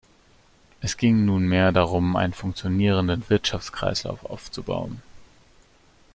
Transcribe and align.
Es 0.79 0.97
ging 0.97 1.25
nun 1.25 1.43
mehr 1.43 1.71
darum 1.71 2.15
einen 2.15 2.33
funktionierenden 2.33 3.29
Wirtschaftskreislauf 3.29 4.25
aufzubauen. 4.25 5.03